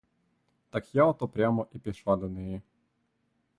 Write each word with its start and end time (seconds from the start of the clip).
Так 0.69 0.89
я 0.95 1.05
ото 1.05 1.27
прямо 1.27 1.67
і 1.73 1.79
пішла 1.79 2.15
до 2.15 2.29
неї. 2.29 2.61